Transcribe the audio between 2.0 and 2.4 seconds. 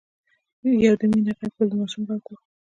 غږ و.